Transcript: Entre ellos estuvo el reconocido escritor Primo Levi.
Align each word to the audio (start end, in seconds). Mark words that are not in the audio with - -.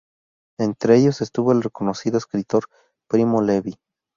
Entre 0.57 0.97
ellos 0.97 1.21
estuvo 1.21 1.51
el 1.51 1.61
reconocido 1.61 2.17
escritor 2.17 2.63
Primo 3.07 3.39
Levi. 3.39 3.77